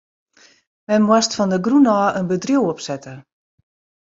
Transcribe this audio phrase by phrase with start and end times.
[0.91, 3.13] Men moast fan de grûn ôf in bedriuw opsette.